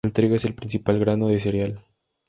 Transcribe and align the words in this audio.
El 0.03 0.13
trigo 0.13 0.33
es 0.33 0.45
el 0.45 0.55
principal 0.55 0.97
grano 0.97 1.27
de 1.27 1.37
cereal. 1.37 1.79